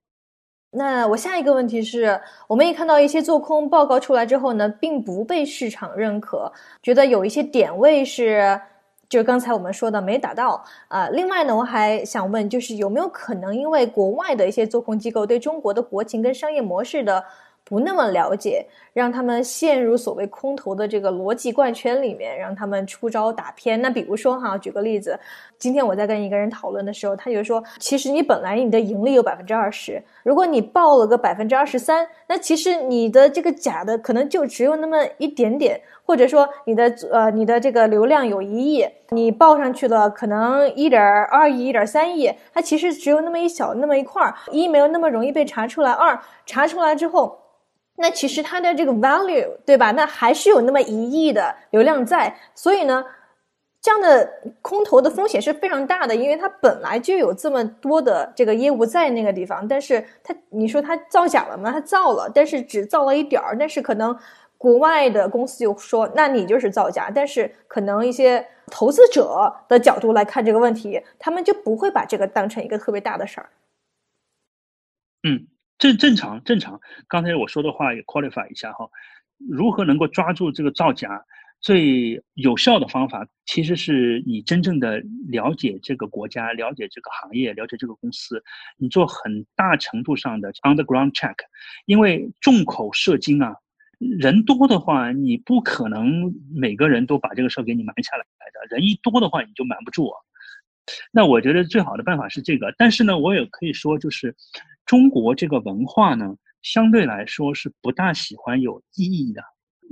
[0.71, 6.53] 那我下一个问题是，我们也看到一些做空报告出来之后呢，并不被市场认可，
[6.83, 8.61] 觉得有一些点位是。
[9.09, 17.25] 就刚才我们说的没打到啊，另外呢，我还想问，就是有没有可能因为国外的一些做空机构对中国的国情跟商业模式的。
[17.71, 23.81] 不那么了解，让他们陷入所谓空头的这个逻辑怪圈里面，让他们出招打偏。
[23.81, 25.17] 那比如说哈，举个例子，
[25.57, 47.39] 今天我在跟一个人讨论的时候，他就说，其实你本来你的盈利有百分之二十，如果你报了个百分之二十三，那其实你的这个假的可能就只有那么一点点，或者说你的呃你的这个流量有一亿，你报上去了可能一点二亿、一点三亿，它其实只有那么一小那么一块儿，一没有那么容易被查出来，二查出来之后。
[48.01, 49.91] 那其实它的这个 value 对吧？
[49.93, 53.05] 那还是有那么一亿的流量在，所以呢，
[53.83, 61.71] 这样的空头的风险是非常大的，因为它本来就有这么多的这个业务在那个地方，但是它你说它造假了吗？
[61.71, 64.19] 它造了，但是只造了一点儿，但是可能
[64.57, 73.51] 国外的公司就说那你就是造假，但是可能一些投资者的角度来看这个问题，他们就不会把这个当成一个特别大的事儿。
[75.23, 75.50] 嗯。
[75.81, 78.87] 正正常正常，刚才我说的话也 qualify 一下哈。
[79.49, 81.25] 如何能够抓住这个造假？
[81.63, 88.43] 最有效的方法，其实是你真正的了解这个国家，了解这个行业，了解这个公司，
[88.79, 91.35] 你做很大程度上的 underground check。
[91.85, 93.55] 因为众口铄金啊，
[93.99, 98.75] 人多的话，你不可能每个人都把这个事儿给你瞒下来的。
[98.75, 100.17] 人一多的话，你就瞒不住啊。
[101.13, 104.35] 那我觉得最好的办法是这个，但是呢，我也可以说就是。
[104.87, 109.41] 中国这个文化呢，相对来说是不大喜欢有意义的。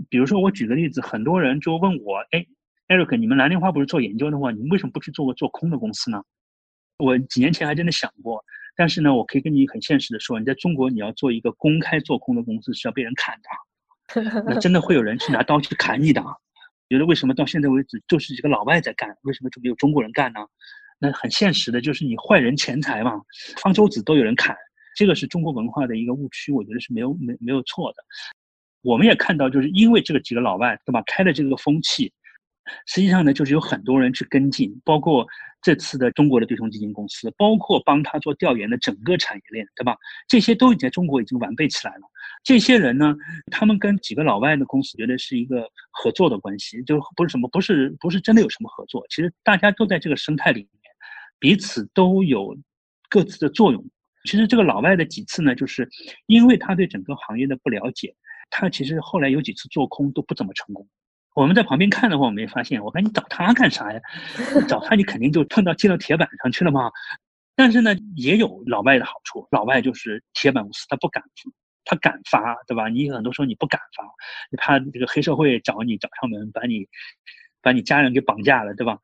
[0.09, 2.45] 比如说，我举个例子，很多人就问我：“哎
[2.89, 6.21] ，Eric，你们蓝莲花不是做研究的话，你们为什么不去做个做空的公司呢？”
[6.99, 13.38] 我几年前还真的想过，但是呢，我可以跟你很现实的说，你在中国你要做一个公开做空的公司是要被人砍
[14.17, 16.21] 的， 那真的会有人去拿刀去砍你的。
[16.88, 20.40] 觉得为什么到现在为止就是几个老外在干，为什么就没有中国人干呢？
[20.99, 23.21] 那很现实的就是你坏人钱财嘛，
[23.63, 24.57] 方舟子都有人砍。
[24.96, 27.99] 这个是中国文化的一个误区，我觉得是没有没没有错的。
[28.83, 31.03] 我们也看到，就是因为这个几个老外，对吧？
[31.07, 32.13] 开了这个风气，
[32.87, 35.27] 实际上呢，就是有很多人去跟进，包括
[35.63, 39.96] 这次的中国的对冲基金公司，包括帮他做调研的整个产业链，对吧？
[40.27, 42.03] 这些都已经在中国已经完备起来了。
[42.44, 43.15] 这些人呢，
[43.51, 49.05] 他们跟几个老外的公司，觉得是一个合作的关系，就不是什么，不是不是真的有什么合作。
[49.11, 50.69] 其实大家都在这个生态里，
[51.39, 52.57] 彼此都有
[53.09, 53.85] 各自的作用。
[54.25, 55.89] 其实这个老外的几次呢，就是
[56.27, 58.15] 因为他对整个行业的不了解，
[58.51, 60.87] 他其实后来有几次做空都不怎么成功。
[61.35, 64.01] 我们在旁边看的话，我们也发现，我看你找他干啥呀？
[64.69, 66.91] 找他你肯定就碰到进到铁板上去了嘛。
[67.55, 71.23] 但是呢，也有老外的好处，老外就是铁板无私，他不敢，
[71.85, 72.89] 他敢发，对吧？
[72.89, 74.05] 你很多时候你不敢发，
[74.51, 76.87] 你怕这个黑社会找你找上门，把你
[77.63, 78.99] 把你家人给绑架了，对吧？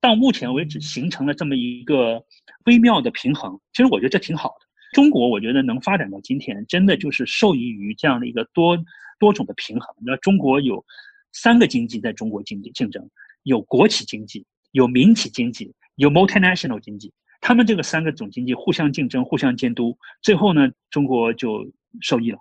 [0.00, 2.24] 到目前为止形成了这么一个
[2.66, 4.66] 微妙的平衡，其实我觉得这挺好的。
[4.92, 8.78] 中国我觉得能发展到今天，真的就是受益于这样的一个多
[9.18, 9.94] 多种的平衡。
[10.04, 10.84] 那中国有
[11.32, 13.10] 三个经济在中国经济竞争，
[13.42, 21.70] 有国企经济，有民企经济，有 multinational 经济，他们这个三个总经济互相竞争、互相监督，最后呢，中国就
[22.00, 22.38] 受益了。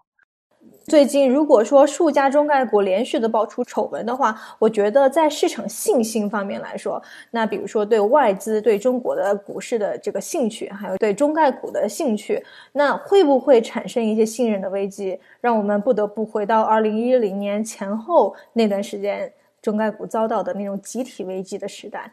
[0.87, 19.33] 最近，如果说数家中概股连续的爆出丑闻的话，我觉得在市场信心方面来说，那比如说对外资对中国的股市的这个兴趣，还有对中概股的兴趣，那会不会产生一些信任的危机，让我们不得不回到二零一零年前后那段时间
[19.63, 22.11] 中概股遭到的那种集体危机的时代？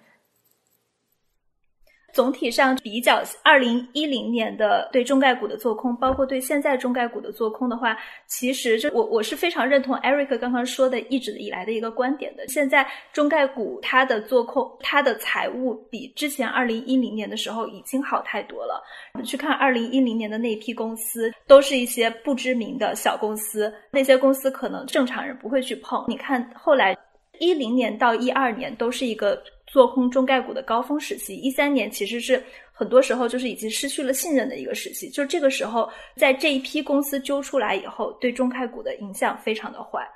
[2.12, 7.96] 总体上比较二零一零年的对中概股的做空，包括对现在中概股的做空的话，
[8.26, 12.46] 其实这我我是非常认同 Eric 刚刚说的一直以来的一个观点的。
[12.48, 18.82] 现在中概股它的做空，它的财务比之前二零一零年的时候已经好太多了。
[19.18, 26.04] 你去看二零一零年的那批公司，都是一些不知名的小公司，那些公司可能正常人不会去碰。
[26.08, 26.94] 你看后来
[27.38, 29.42] 一零年到一二年都是一个。
[29.72, 32.44] 做空中概股的高峰时期，一三年其实是
[32.74, 35.08] 很多时候就是已经失去了信任的一个时期。
[35.08, 40.06] 就这个时候，在这一批公司揪出来以后，对中概股的影响非常的坏。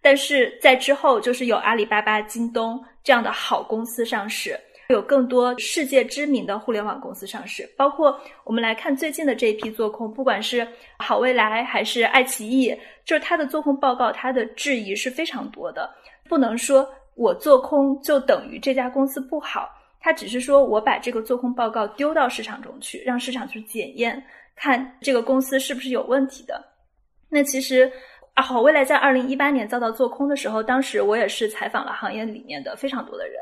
[0.00, 4.56] 但是在之后，就是有阿里巴巴、京东这样的好公司上市，
[4.90, 7.68] 有更多世界知名的互联网公司上市。
[7.76, 10.64] 包括我们来看最近的这一批做空，不管是
[11.00, 12.72] 好未来还是爱奇艺，
[13.04, 15.92] 就是它的做空报告，它的质疑是非常多的，
[16.28, 16.88] 不能说。
[17.14, 19.68] 我做空就等于这家公司不好，
[20.00, 24.22] 他只是说我把这个做空报告丢到市场中去，让市场去检验，
[24.56, 26.64] 看这个公司是不是有问题的。
[27.28, 27.90] 那其实
[28.34, 33.36] 啊，好未来在二零一八年遭到做空的时候，当时我也是采访了行业里面的非常多的人，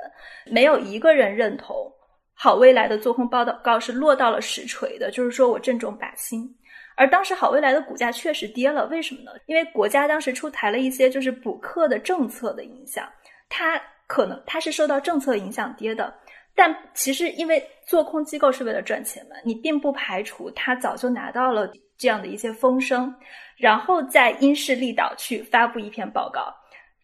[0.51, 1.91] 没有一个人认同
[2.35, 6.53] 好未来的做空报道告是落到了实锤的，就是说我正中靶心。
[6.97, 9.31] 而当时好未来的股价确实跌了，为什么呢？
[9.47, 13.09] 因为国家当时出台了一些就是补课的政策的影响。
[13.49, 16.13] 它可能它是受到政策影响跌的，
[16.55, 23.15] 但其实因为做空机构是为了赚钱嘛，你并不排除它早就拿到了这样的一些风声，
[23.57, 26.55] 然后再因势利导去发布一篇报告。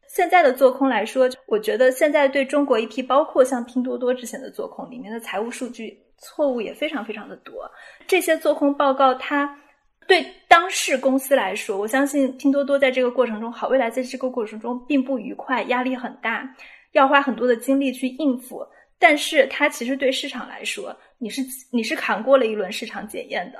[0.08, 7.68] 现在的做空来说，我觉得现在对中国一批包括像拼多多之前的做空里面的财务数据错误也非常非常的多，
[8.06, 9.58] 这些做空报告它。
[10.06, 16.48] 对当事公司来说，我相信拼多多在这个过程中，好未来在这个过程中并不愉快，压力很大，
[16.92, 18.66] 要花很多的精力去应付。
[18.98, 23.58] 但是它其实对市场来说，你是你是扛过了一轮市场检验的，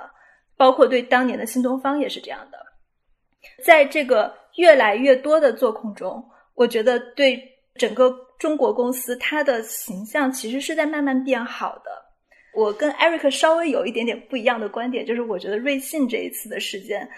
[0.56, 2.58] 包括对当年的新东方也是这样的。
[3.62, 6.24] 在这个越来越多的做空中，
[6.54, 7.42] 我觉得对
[7.74, 12.03] 整个中国公司它的形象其实是在慢慢变好的。
[12.54, 17.08] 我跟 Eric 稍微有一点点不一样的观点，就是我觉得瑞信这一次的事件，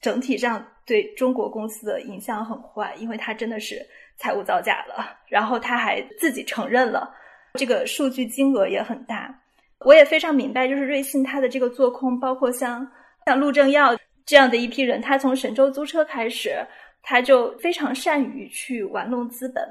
[0.00, 3.84] 整体上对中国公司的影响很坏，因为它真的是
[4.16, 7.14] 财务造假了，然后他还自己承认了，
[7.54, 9.38] 这个数据金额也很大。
[9.80, 12.90] 我也非常明白，就是瑞信它的这个做空，包括像
[13.26, 13.94] 像陆正耀
[14.24, 16.66] 这样的一批人，他从神州租车开始，
[17.02, 19.62] 他就非常善于去玩弄资本。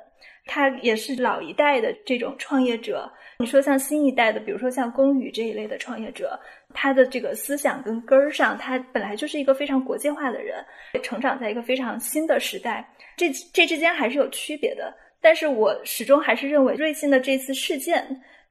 [0.46, 6.39] 他也是老一代的这种创业者，你说像新一代的，比如说像龚宇这一类的创业者，
[6.74, 10.64] 他的这个思想跟根儿上，他本来就是一个非常国际化的人，
[11.04, 12.88] 成长在一个非常新的时代，
[13.18, 14.93] 这这之间还是有区别的。
[15.20, 18.06] 但是我始终还是认为，瑞幸的这次事件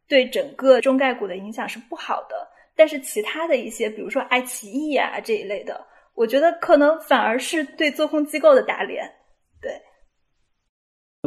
[0.09, 2.49] 对整个中概股的影响是不好的。
[2.75, 5.81] 但是其他的一些，比如说爱奇艺啊这一类的，
[6.17, 9.09] 我觉得可能反而是对做空机构的打脸。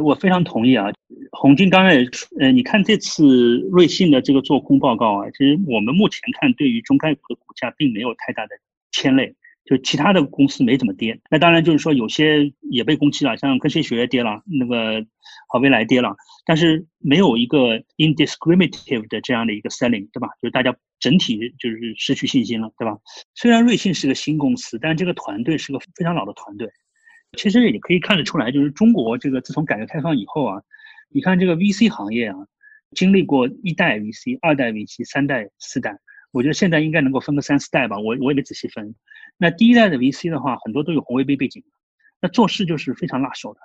[0.02, 0.92] 我非常同意啊，
[1.32, 8.56] 洪军刚才也，呃，你看这次瑞信的这个做空报告啊，其实我们目前看对于中概股的股价并没有太大的
[8.92, 9.34] 牵累，
[9.64, 11.18] 就其他的公司没怎么跌。
[11.30, 15.04] 那当然就是说有些也被攻击了，像科学学跌了，那个
[15.48, 20.28] 好未来跌了，但是没有一个 indiscriminate 的这样的一个 selling，对吧？
[20.40, 22.96] 就是大家整体就是失去信心了，对吧？
[23.34, 26.68] 虽然瑞信是个新公司，但这个团队是个非常老的团队。
[27.36, 30.62] 其实也可以看得出来，就是中国这个自从改革开放以后啊，
[31.10, 32.36] 你看这个 VC 行业啊，
[32.92, 35.98] 经历过一代 VC、二代 VC、三代、四代，
[36.32, 37.98] 我觉得现在应该能够分个三四代吧。
[37.98, 38.94] 我我也没仔细分。
[39.36, 41.62] 那第一代的 VC 的话，很多都有红卫兵背景，
[42.20, 43.60] 那做事就是非常辣手的。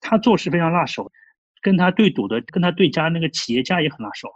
[0.00, 1.12] 他做事非常辣手，
[1.60, 4.30] 跟他对赌的、跟他对家那个企业家也很辣手。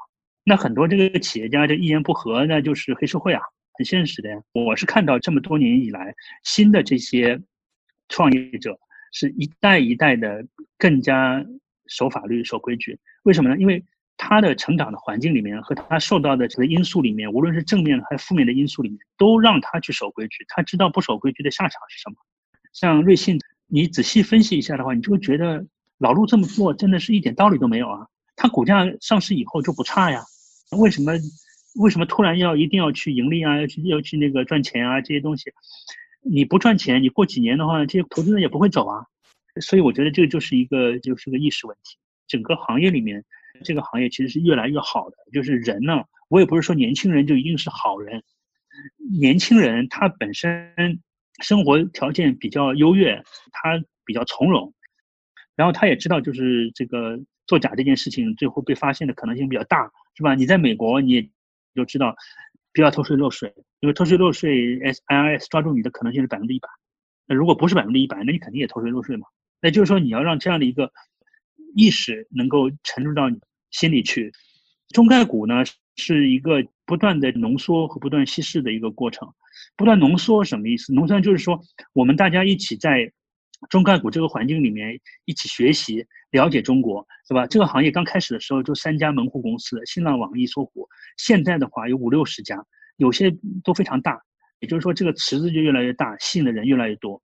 [0.45, 3.41] 那很多这个企业家就一言不合，那就是黑社会啊，
[3.73, 4.37] 很现实的呀。
[4.53, 6.15] 我是看到这么多年以来，
[6.45, 7.41] 新的这些。
[8.15, 8.79] 创业者
[9.11, 10.47] 是一代一代的
[10.79, 11.45] 更加
[11.87, 12.97] 守法律、守规矩。
[13.25, 13.59] 为什么呢？
[13.59, 13.85] 因为
[14.17, 20.45] 他的成长的环境里面和他受到的这个因素里面，无论是正面还是负面的因素里面，都让他去守规矩。
[20.47, 22.17] 他知道不守规矩的下场是什么。
[22.73, 25.67] 像瑞信，你仔细分析一下的话，你就会觉得
[25.99, 28.07] 老陆这么做真的是一点道理都没有啊。
[28.37, 30.23] 他股价上市以后就不差呀，
[30.71, 31.13] 为什么？
[31.81, 33.61] 为什么突然要一定要去盈利啊？
[33.61, 35.01] 要去要去那个赚钱啊？
[35.01, 35.51] 这些东西？
[36.25, 39.07] 你不赚钱，你过几年的话，这些投资人也不会走啊。
[39.61, 41.97] 所以我觉得这个就是一个就是个意识问题。
[42.27, 43.25] 整个行业里面，
[43.63, 45.17] 这个行业其实是越来越好的。
[45.33, 48.23] 就是人呢，我也不是说年轻人就一定是好人。
[49.19, 51.01] 年轻人他本身
[51.43, 53.23] 生活条件比较优越，
[53.53, 54.73] 他比较从容，
[55.55, 60.35] 然后他也知道就是这个作假这件事情最后被发现的可能性比较大，是吧？
[60.35, 61.29] 你在美国你也
[61.75, 62.17] 就知道。
[62.75, 66.69] 不要偷税漏税，因为偷税漏税，SIRS 抓住你的可能性是百分之一百。
[67.27, 69.27] 那如果不是百分之一百，那你肯定也偷税漏税嘛。
[69.63, 70.93] 那就是说，你要让这样的一个
[71.75, 73.39] 意识能够沉入到你
[73.71, 74.33] 心里去。
[74.89, 75.63] 中概股呢，
[75.97, 79.33] 是一个不断的浓缩和不断稀释的一个过程。
[79.77, 80.93] 不断浓缩什么意思？
[80.93, 81.61] 浓缩就是说，
[81.93, 83.13] 我们大家一起在
[83.71, 87.47] 中概股这个环境里面一起学习、了解中国，是吧？
[87.47, 90.89] 这个行业刚开始的时候就三家门户公司：新浪、网易、搜狐。
[91.17, 92.65] 现在的话有五六十家，
[92.97, 94.21] 有些都非常大，
[94.61, 97.23] 也就是说这个池子就越来越大，吸引的人越来越多。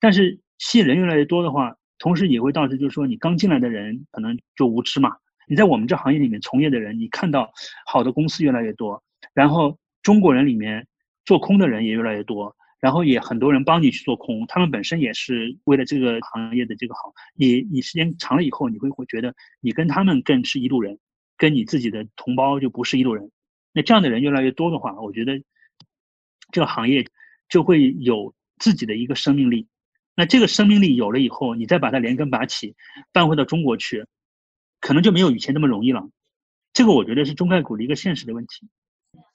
[0.00, 5.16] 但是吸引人越来越多的话，同时也会导致就是说你刚进来的人可能就无知嘛。
[5.48, 7.50] 你在我们这行业里面从业的人，你看到
[7.86, 10.86] 好的公司越来越多，然后中国人里面
[11.24, 12.54] 做空的人也越来越多，
[12.86, 17.12] 然后也很多人帮你去做空，他们本身也是为了这个行业的这个好。
[17.34, 20.96] 你你时间长了以后，你会会觉得你跟他们更是一路人。
[21.36, 23.32] 跟你自己的同胞就不是一路人，
[23.72, 25.42] 那这样的人越来越多的话，我觉得
[26.52, 27.04] 这个行业
[27.48, 29.66] 就会有自己的一个生命力。
[30.14, 32.76] 那这个生命力有了以后，你再把它连根拔起，
[33.12, 34.06] 搬回到中国去，
[34.80, 36.08] 可能就没有以前那么容易了。
[36.72, 38.68] 这个我觉得是中概股的一个现实的问题。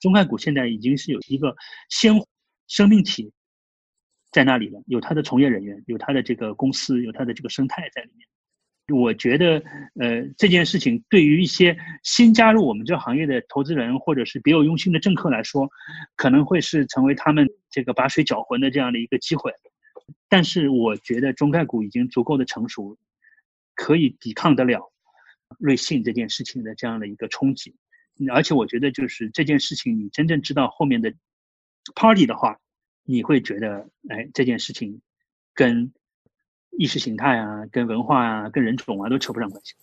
[0.00, 1.54] 中概股现在已经是有一个
[1.88, 2.14] 鲜
[2.66, 3.32] 生命体
[4.32, 8.26] 在那里了，有它的从业人员，有它的这个公司，有它的这个生态在里面。
[8.88, 9.62] 我觉得，
[10.00, 15.70] 呃，这件事情对于一些新加入我们这行业的投资人，或者是别有用心的政客来说，
[16.16, 19.52] 可能会是成为他们这个把水搅浑的这样的一个机会。
[20.28, 22.98] 但是，我觉得中概股已经足够的成熟，
[23.74, 24.92] 可以抵抗得了
[25.58, 27.76] 瑞信这件事情的这样的一个冲击。
[28.32, 31.14] 而且，我觉得就是这件事情，你真正知道后面的
[31.94, 32.58] party 的话，
[33.04, 35.00] 你会觉得，哎，这件事情
[35.54, 35.92] 跟。
[36.78, 39.74] 意识形态啊，跟文化啊，跟人种啊，都扯不上关系。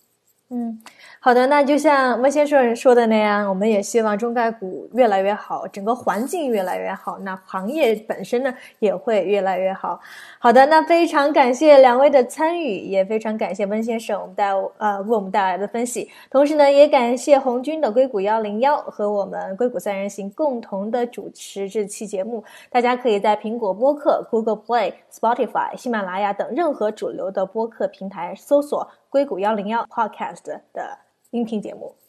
[0.52, 0.76] 嗯，
[1.20, 10.00] 好的，那就像温先生说的那样，我们也希望中概股越来越好，整个环境越来越好，那行业本身呢也会越来越好。
[10.40, 22.42] 好的，那非常感谢两位的参与，也非常感谢温先生我们带呃为我们带来的分析，同时呢也感谢红军的硅谷幺零幺和我们硅谷三人行共同的主持这期节目。
[22.70, 28.90] 大家可以在苹果播客、Google Play、Spotify、喜马拉雅等任何主流的播客平台搜索。
[29.10, 31.00] 硅谷幺零幺 Podcast 的
[31.32, 31.99] 音频节目。